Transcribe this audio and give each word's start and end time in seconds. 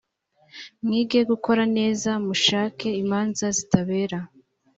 mwige 0.85 1.19
gukora 1.31 1.63
neza 1.77 2.11
mushake 2.25 2.87
imanza 3.03 3.45
zitabera 3.57 4.17